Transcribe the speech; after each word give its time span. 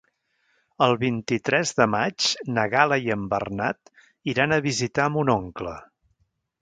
El 0.85 0.93
vint-i-tres 1.01 1.73
de 1.81 1.85
maig 1.95 2.31
na 2.55 2.63
Gal·la 2.73 2.99
i 3.09 3.13
en 3.17 3.27
Bernat 3.35 3.93
iran 4.35 4.57
a 4.57 4.63
visitar 4.71 5.07
mon 5.19 5.33
oncle. 5.37 5.77